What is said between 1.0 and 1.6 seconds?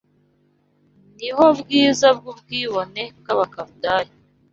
Ni ho